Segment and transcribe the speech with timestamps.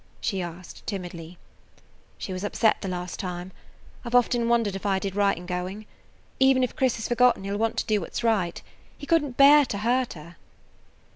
[0.19, 1.37] she asked timidly.
[2.17, 3.51] "She was upset the last time.
[4.03, 5.85] I 've often wondered if I did right in going.
[6.39, 8.63] Even if Chris has forgotten, he 'll want to do what 's right.
[8.97, 10.37] He couldn't bear to hurt her."